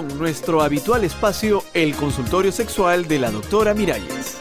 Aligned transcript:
Nuestro 0.00 0.62
habitual 0.62 1.04
espacio, 1.04 1.64
el 1.74 1.94
consultorio 1.94 2.50
sexual 2.50 3.06
de 3.06 3.18
la 3.18 3.30
doctora 3.30 3.74
Miralles. 3.74 4.38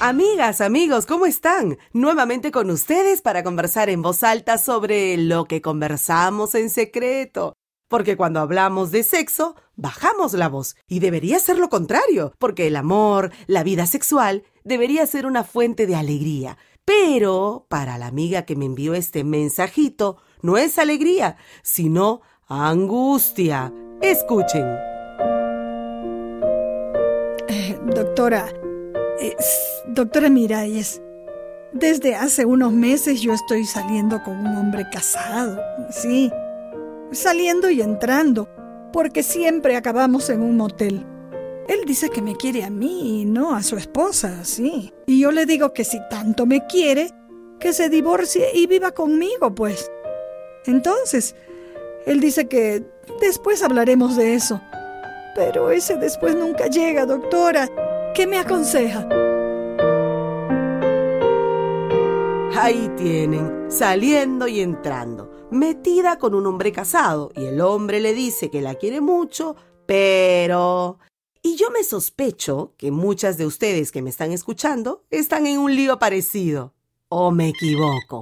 Amigas, 0.00 0.60
amigos, 0.60 1.06
¿cómo 1.06 1.26
están? 1.26 1.78
Nuevamente 1.92 2.50
con 2.50 2.70
ustedes 2.70 3.22
para 3.22 3.44
conversar 3.44 3.88
en 3.88 4.02
voz 4.02 4.24
alta 4.24 4.58
sobre 4.58 5.16
lo 5.16 5.44
que 5.44 5.62
conversamos 5.62 6.56
en 6.56 6.68
secreto. 6.70 7.54
Porque 7.88 8.16
cuando 8.16 8.40
hablamos 8.40 8.90
de 8.90 9.04
sexo, 9.04 9.54
bajamos 9.76 10.32
la 10.32 10.48
voz. 10.48 10.74
Y 10.88 10.98
debería 10.98 11.38
ser 11.38 11.58
lo 11.58 11.68
contrario, 11.68 12.32
porque 12.40 12.66
el 12.66 12.74
amor, 12.74 13.30
la 13.46 13.62
vida 13.62 13.86
sexual, 13.86 14.42
debería 14.64 15.06
ser 15.06 15.24
una 15.24 15.44
fuente 15.44 15.86
de 15.86 15.94
alegría. 15.94 16.58
Pero, 16.84 17.66
para 17.68 17.96
la 17.96 18.06
amiga 18.06 18.42
que 18.42 18.56
me 18.56 18.66
envió 18.66 18.94
este 18.94 19.24
mensajito, 19.24 20.18
no 20.42 20.58
es 20.58 20.78
alegría, 20.78 21.36
sino 21.62 22.20
angustia. 22.46 23.72
Escuchen. 24.02 24.66
Eh, 27.48 27.78
doctora, 27.94 28.52
doctora 29.88 30.28
Miralles, 30.28 31.00
desde 31.72 32.14
hace 32.14 32.44
unos 32.44 32.72
meses 32.72 33.22
yo 33.22 33.32
estoy 33.32 33.64
saliendo 33.64 34.22
con 34.22 34.38
un 34.38 34.56
hombre 34.56 34.84
casado, 34.92 35.60
sí, 35.90 36.30
saliendo 37.12 37.70
y 37.70 37.80
entrando, 37.80 38.48
porque 38.92 39.22
siempre 39.22 39.76
acabamos 39.76 40.28
en 40.28 40.42
un 40.42 40.56
motel. 40.56 41.13
Él 41.68 41.80
dice 41.86 42.10
que 42.10 42.22
me 42.22 42.36
quiere 42.36 42.64
a 42.64 42.70
mí 42.70 43.22
y 43.22 43.24
no 43.24 43.54
a 43.54 43.62
su 43.62 43.76
esposa, 43.76 44.44
sí. 44.44 44.92
Y 45.06 45.20
yo 45.20 45.30
le 45.30 45.46
digo 45.46 45.72
que 45.72 45.84
si 45.84 45.98
tanto 46.10 46.46
me 46.46 46.66
quiere, 46.66 47.10
que 47.58 47.72
se 47.72 47.88
divorcie 47.88 48.48
y 48.54 48.66
viva 48.66 48.92
conmigo, 48.92 49.54
pues. 49.54 49.90
Entonces, 50.66 51.34
él 52.06 52.20
dice 52.20 52.48
que 52.48 52.84
después 53.20 53.62
hablaremos 53.62 54.16
de 54.16 54.34
eso. 54.34 54.60
Pero 55.34 55.70
ese 55.70 55.96
después 55.96 56.36
nunca 56.36 56.66
llega, 56.66 57.06
doctora. 57.06 57.68
¿Qué 58.14 58.26
me 58.26 58.38
aconseja? 58.38 59.08
Ahí 62.56 62.88
tienen, 62.96 63.66
saliendo 63.68 64.46
y 64.46 64.60
entrando, 64.60 65.48
metida 65.50 66.18
con 66.18 66.34
un 66.34 66.46
hombre 66.46 66.70
casado, 66.70 67.32
y 67.34 67.46
el 67.46 67.60
hombre 67.60 67.98
le 67.98 68.14
dice 68.14 68.48
que 68.48 68.62
la 68.62 68.76
quiere 68.76 69.00
mucho, 69.00 69.56
pero... 69.86 70.98
Y 71.46 71.56
yo 71.56 71.70
me 71.70 71.84
sospecho 71.84 72.72
que 72.78 72.90
muchas 72.90 73.36
de 73.36 73.44
ustedes 73.44 73.92
que 73.92 74.00
me 74.00 74.08
están 74.08 74.32
escuchando 74.32 75.04
están 75.10 75.46
en 75.46 75.58
un 75.58 75.76
lío 75.76 75.98
parecido. 75.98 76.72
¿O 77.10 77.30
me 77.32 77.50
equivoco? 77.50 78.20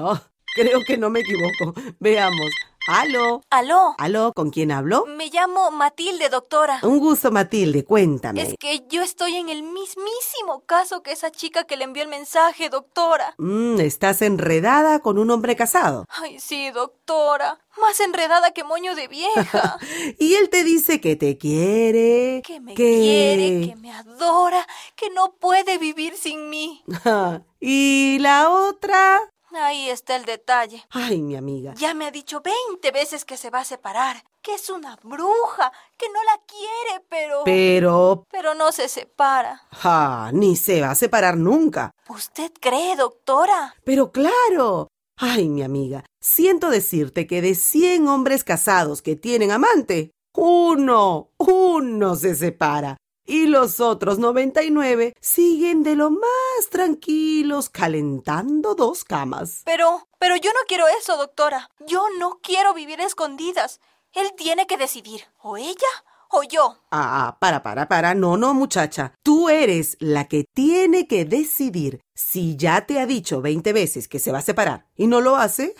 Oh, 0.00 0.18
creo 0.54 0.80
que 0.86 0.96
no 0.96 1.10
me 1.10 1.20
equivoco. 1.20 1.74
Veamos. 2.00 2.50
Aló. 2.88 3.42
Aló. 3.48 3.94
Aló, 3.98 4.32
¿con 4.32 4.50
quién 4.50 4.72
hablo? 4.72 5.06
Me 5.06 5.28
llamo 5.28 5.70
Matilde, 5.70 6.28
doctora. 6.28 6.80
Un 6.82 6.98
gusto, 6.98 7.30
Matilde, 7.30 7.84
cuéntame. 7.84 8.42
Es 8.42 8.54
que 8.58 8.84
yo 8.88 9.02
estoy 9.02 9.36
en 9.36 9.48
el 9.48 9.62
mismísimo 9.62 10.64
caso 10.66 11.00
que 11.02 11.12
esa 11.12 11.30
chica 11.30 11.62
que 11.62 11.76
le 11.76 11.84
envió 11.84 12.02
el 12.02 12.08
mensaje, 12.08 12.70
doctora. 12.70 13.34
Mm, 13.38 13.78
¿Estás 13.78 14.20
enredada 14.20 14.98
con 14.98 15.18
un 15.18 15.30
hombre 15.30 15.54
casado? 15.54 16.06
Ay, 16.08 16.40
sí, 16.40 16.70
doctora. 16.70 17.60
Más 17.80 18.00
enredada 18.00 18.50
que 18.50 18.64
moño 18.64 18.96
de 18.96 19.06
vieja. 19.06 19.78
y 20.18 20.34
él 20.34 20.50
te 20.50 20.64
dice 20.64 21.00
que 21.00 21.14
te 21.14 21.38
quiere. 21.38 22.42
Que 22.44 22.58
me 22.58 22.74
quiere, 22.74 23.68
que 23.68 23.76
me 23.76 23.92
adora, 23.92 24.66
que 24.96 25.08
no 25.10 25.34
puede 25.34 25.78
vivir 25.78 26.16
sin 26.16 26.50
mí. 26.50 26.82
¿Y 27.60 28.18
la 28.18 28.50
otra? 28.50 29.31
Ahí 29.54 29.90
está 29.90 30.16
el 30.16 30.24
detalle. 30.24 30.84
Ay, 30.90 31.20
mi 31.20 31.36
amiga. 31.36 31.74
Ya 31.74 31.94
me 31.94 32.06
ha 32.06 32.10
dicho 32.10 32.40
veinte 32.40 32.90
veces 32.90 33.24
que 33.24 33.36
se 33.36 33.50
va 33.50 33.60
a 33.60 33.64
separar, 33.64 34.24
que 34.40 34.54
es 34.54 34.70
una 34.70 34.96
bruja, 35.02 35.72
que 35.96 36.08
no 36.08 36.22
la 36.24 36.40
quiere, 36.46 37.04
pero... 37.08 37.44
Pero... 37.44 38.24
Pero 38.30 38.54
no 38.54 38.72
se 38.72 38.88
separa. 38.88 39.62
Ah, 39.82 40.30
ni 40.32 40.56
se 40.56 40.80
va 40.80 40.90
a 40.90 40.94
separar 40.94 41.36
nunca. 41.36 41.90
¿Usted 42.08 42.52
cree, 42.60 42.96
doctora? 42.96 43.74
Pero 43.84 44.10
claro. 44.10 44.88
Ay, 45.18 45.48
mi 45.48 45.62
amiga, 45.62 46.04
siento 46.20 46.70
decirte 46.70 47.26
que 47.26 47.42
de 47.42 47.54
cien 47.54 48.08
hombres 48.08 48.44
casados 48.44 49.02
que 49.02 49.14
tienen 49.14 49.50
amante, 49.50 50.10
uno, 50.34 51.28
uno 51.36 52.16
se 52.16 52.34
separa 52.34 52.96
y 53.24 53.46
los 53.46 53.80
otros 53.80 54.18
99 54.18 55.14
siguen 55.20 55.82
de 55.82 55.96
lo 55.96 56.10
más 56.10 56.68
tranquilos 56.70 57.68
calentando 57.70 58.74
dos 58.74 59.04
camas. 59.04 59.62
Pero, 59.64 60.08
pero 60.18 60.36
yo 60.36 60.50
no 60.52 60.60
quiero 60.66 60.86
eso, 61.00 61.16
doctora. 61.16 61.70
Yo 61.86 62.04
no 62.18 62.40
quiero 62.42 62.74
vivir 62.74 63.00
escondidas. 63.00 63.80
Él 64.12 64.32
tiene 64.36 64.66
que 64.66 64.76
decidir, 64.76 65.22
o 65.40 65.56
ella 65.56 65.88
o 66.32 66.42
yo. 66.42 66.78
Ah, 66.90 67.36
para, 67.38 67.62
para, 67.62 67.86
para. 67.88 68.14
No, 68.14 68.36
no, 68.36 68.54
muchacha. 68.54 69.14
Tú 69.22 69.48
eres 69.48 69.96
la 70.00 70.26
que 70.26 70.44
tiene 70.54 71.06
que 71.06 71.24
decidir. 71.24 72.00
Si 72.14 72.56
ya 72.56 72.86
te 72.86 72.98
ha 72.98 73.06
dicho 73.06 73.40
20 73.42 73.72
veces 73.72 74.08
que 74.08 74.18
se 74.18 74.32
va 74.32 74.38
a 74.38 74.42
separar 74.42 74.86
y 74.96 75.06
no 75.06 75.20
lo 75.20 75.36
hace, 75.36 75.74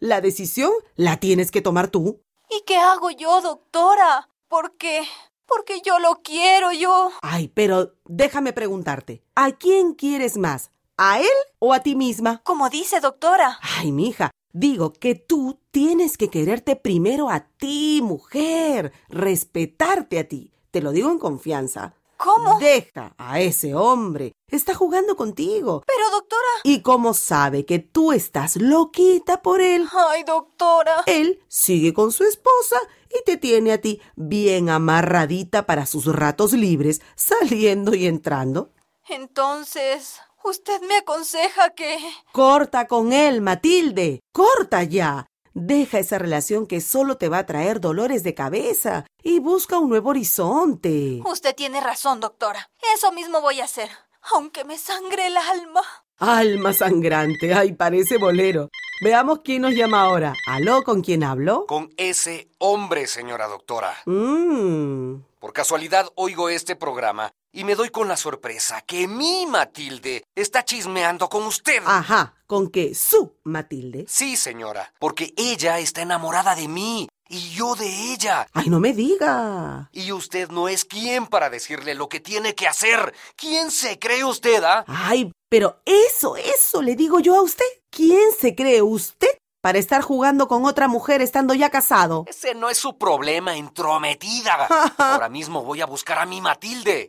la 0.00 0.20
decisión 0.20 0.72
la 0.96 1.18
tienes 1.18 1.50
que 1.50 1.62
tomar 1.62 1.88
tú. 1.88 2.22
¿Y 2.50 2.62
qué 2.66 2.78
hago 2.78 3.10
yo, 3.10 3.40
doctora? 3.42 4.28
Porque 4.48 5.06
porque 5.48 5.80
yo 5.84 5.98
lo 5.98 6.20
quiero, 6.22 6.70
yo. 6.72 7.10
Ay, 7.22 7.48
pero 7.48 7.94
déjame 8.04 8.52
preguntarte, 8.52 9.22
¿a 9.34 9.52
quién 9.52 9.94
quieres 9.94 10.36
más? 10.36 10.70
¿A 10.96 11.20
él 11.20 11.26
o 11.58 11.72
a 11.72 11.80
ti 11.80 11.96
misma? 11.96 12.42
Como 12.44 12.68
dice, 12.68 13.00
doctora. 13.00 13.58
Ay, 13.78 13.92
mija, 13.92 14.30
digo 14.52 14.92
que 14.92 15.14
tú 15.14 15.58
tienes 15.70 16.16
que 16.16 16.28
quererte 16.28 16.76
primero 16.76 17.30
a 17.30 17.46
ti, 17.56 18.00
mujer, 18.02 18.92
respetarte 19.08 20.18
a 20.18 20.28
ti. 20.28 20.52
Te 20.70 20.82
lo 20.82 20.92
digo 20.92 21.10
en 21.10 21.18
confianza. 21.18 21.94
¿Cómo? 22.18 22.58
Deja 22.58 23.14
a 23.16 23.40
ese 23.40 23.76
hombre. 23.76 24.32
Está 24.48 24.74
jugando 24.74 25.14
contigo. 25.14 25.84
Pero, 25.86 26.10
doctora. 26.10 26.42
¿Y 26.64 26.82
cómo 26.82 27.14
sabe 27.14 27.64
que 27.64 27.78
tú 27.78 28.12
estás 28.12 28.56
loquita 28.56 29.40
por 29.40 29.60
él? 29.60 29.88
Ay, 29.92 30.24
doctora. 30.24 31.04
Él 31.06 31.40
sigue 31.46 31.94
con 31.94 32.10
su 32.10 32.24
esposa 32.24 32.76
y 33.08 33.22
te 33.24 33.36
tiene 33.36 33.72
a 33.72 33.80
ti 33.80 34.00
bien 34.16 34.68
amarradita 34.68 35.64
para 35.64 35.86
sus 35.86 36.06
ratos 36.06 36.52
libres, 36.52 37.00
saliendo 37.14 37.94
y 37.94 38.08
entrando. 38.08 38.72
Entonces, 39.08 40.20
usted 40.42 40.80
me 40.88 40.96
aconseja 40.96 41.70
que... 41.70 41.98
Corta 42.32 42.88
con 42.88 43.12
él, 43.12 43.40
Matilde. 43.42 44.20
Corta 44.32 44.82
ya. 44.82 45.26
Deja 45.60 45.98
esa 45.98 46.18
relación 46.18 46.68
que 46.68 46.80
solo 46.80 47.16
te 47.16 47.28
va 47.28 47.38
a 47.38 47.46
traer 47.46 47.80
dolores 47.80 48.22
de 48.22 48.32
cabeza 48.32 49.06
y 49.24 49.40
busca 49.40 49.76
un 49.76 49.88
nuevo 49.88 50.10
horizonte. 50.10 51.20
Usted 51.24 51.52
tiene 51.56 51.80
razón, 51.80 52.20
doctora. 52.20 52.70
Eso 52.94 53.10
mismo 53.10 53.40
voy 53.40 53.60
a 53.60 53.64
hacer, 53.64 53.90
aunque 54.32 54.64
me 54.64 54.78
sangre 54.78 55.26
el 55.26 55.36
alma. 55.36 55.82
Alma 56.18 56.72
sangrante. 56.72 57.54
Ay, 57.54 57.72
parece 57.72 58.18
bolero. 58.18 58.68
Veamos 59.02 59.40
quién 59.42 59.62
nos 59.62 59.74
llama 59.74 60.02
ahora. 60.02 60.32
¿Aló? 60.46 60.84
¿Con 60.84 61.02
quién 61.02 61.24
hablo? 61.24 61.66
Con 61.66 61.90
ese 61.96 62.48
hombre, 62.58 63.08
señora 63.08 63.48
doctora. 63.48 63.96
Mmm. 64.06 65.16
Por 65.40 65.52
casualidad 65.52 66.08
oigo 66.14 66.50
este 66.50 66.76
programa 66.76 67.32
y 67.52 67.64
me 67.64 67.74
doy 67.74 67.90
con 67.90 68.08
la 68.08 68.16
sorpresa 68.16 68.82
que 68.82 69.08
mi 69.08 69.46
Matilde 69.46 70.24
está 70.34 70.64
chismeando 70.64 71.28
con 71.28 71.44
usted. 71.44 71.82
Ajá, 71.86 72.34
¿con 72.46 72.68
qué? 72.70 72.94
¿Su 72.94 73.36
Matilde? 73.44 74.04
Sí, 74.08 74.36
señora, 74.36 74.92
porque 74.98 75.32
ella 75.36 75.78
está 75.78 76.02
enamorada 76.02 76.54
de 76.54 76.68
mí 76.68 77.08
y 77.28 77.50
yo 77.50 77.74
de 77.74 78.12
ella. 78.12 78.46
Ay, 78.52 78.68
no 78.68 78.80
me 78.80 78.92
diga. 78.92 79.88
Y 79.92 80.12
usted 80.12 80.48
no 80.50 80.68
es 80.68 80.84
quien 80.84 81.26
para 81.26 81.50
decirle 81.50 81.94
lo 81.94 82.08
que 82.08 82.20
tiene 82.20 82.54
que 82.54 82.66
hacer. 82.66 83.14
¿Quién 83.36 83.70
se 83.70 83.98
cree 83.98 84.24
usted, 84.24 84.62
ah? 84.64 84.84
Ay, 84.86 85.30
pero 85.48 85.80
eso, 85.84 86.36
eso 86.36 86.82
le 86.82 86.96
digo 86.96 87.20
yo 87.20 87.36
a 87.36 87.42
usted. 87.42 87.66
¿Quién 87.90 88.32
se 88.38 88.54
cree 88.54 88.82
usted 88.82 89.28
para 89.60 89.78
estar 89.78 90.02
jugando 90.02 90.48
con 90.48 90.64
otra 90.64 90.88
mujer 90.88 91.20
estando 91.20 91.54
ya 91.54 91.70
casado? 91.70 92.24
Ese 92.26 92.54
no 92.54 92.70
es 92.70 92.78
su 92.78 92.96
problema, 92.96 93.56
entrometida. 93.56 94.66
Ahora 94.98 95.28
mismo 95.28 95.62
voy 95.62 95.80
a 95.80 95.86
buscar 95.86 96.18
a 96.18 96.26
mi 96.26 96.40
Matilde. 96.40 97.08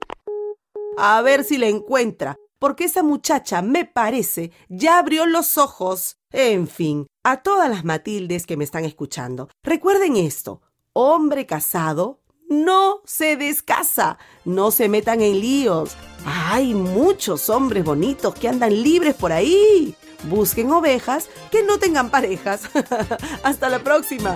A 1.01 1.21
ver 1.21 1.45
si 1.45 1.57
la 1.57 1.67
encuentra, 1.67 2.35
porque 2.59 2.83
esa 2.83 3.03
muchacha, 3.03 3.61
me 3.61 3.85
parece, 3.85 4.51
ya 4.67 4.99
abrió 4.99 5.25
los 5.25 5.57
ojos. 5.57 6.17
En 6.31 6.67
fin, 6.67 7.07
a 7.23 7.41
todas 7.41 7.69
las 7.69 7.85
Matildes 7.85 8.45
que 8.45 8.57
me 8.57 8.65
están 8.65 8.83
escuchando, 8.83 9.47
recuerden 9.63 10.17
esto. 10.17 10.61
Hombre 10.91 11.45
casado 11.45 12.19
no 12.49 13.01
se 13.05 13.37
descasa, 13.37 14.17
no 14.43 14.71
se 14.71 14.89
metan 14.89 15.21
en 15.21 15.39
líos. 15.39 15.95
Hay 16.25 16.73
muchos 16.73 17.49
hombres 17.49 17.85
bonitos 17.85 18.33
que 18.35 18.49
andan 18.49 18.83
libres 18.83 19.15
por 19.15 19.31
ahí. 19.31 19.95
Busquen 20.23 20.71
ovejas 20.71 21.29
que 21.51 21.63
no 21.63 21.77
tengan 21.77 22.09
parejas. 22.09 22.63
Hasta 23.43 23.69
la 23.69 23.79
próxima. 23.79 24.35